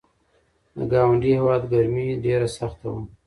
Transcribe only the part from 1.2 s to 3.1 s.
هیواد ګرمي ډېره سخته وه.